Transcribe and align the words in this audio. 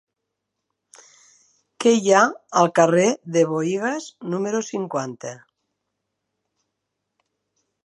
Què 1.83 1.93
hi 1.97 2.09
ha 2.11 2.21
al 2.61 2.71
carrer 2.79 3.05
de 3.37 3.45
Buïgas 3.53 4.09
número 4.35 4.63
cinquanta? 4.71 5.37